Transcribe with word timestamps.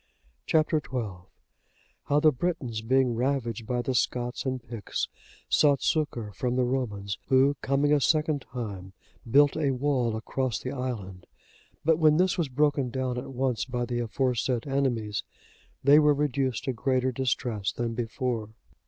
Chap. 0.47 0.71
XII. 0.71 1.29
How 2.05 2.19
the 2.19 2.31
Britons, 2.31 2.81
being 2.81 3.13
ravaged 3.13 3.67
by 3.67 3.83
the 3.83 3.93
Scots 3.93 4.45
and 4.47 4.59
Picts, 4.67 5.07
sought 5.47 5.83
succour 5.83 6.31
from 6.31 6.55
the 6.55 6.63
Romans, 6.63 7.19
who 7.27 7.55
coming 7.61 7.93
a 7.93 8.01
second 8.01 8.41
time, 8.41 8.93
built 9.29 9.55
a 9.55 9.69
wall 9.69 10.15
across 10.15 10.57
the 10.57 10.71
island; 10.71 11.27
but 11.85 11.99
when 11.99 12.17
this 12.17 12.35
was 12.35 12.49
broken 12.49 12.89
down 12.89 13.19
at 13.19 13.31
once 13.31 13.63
by 13.63 13.85
the 13.85 13.99
aforesaid 13.99 14.65
enemies, 14.65 15.23
they 15.83 15.99
were 15.99 16.15
reduced 16.15 16.63
to 16.63 16.73
greater 16.73 17.11
distress 17.11 17.71
than 17.71 17.93
before. 17.93 18.49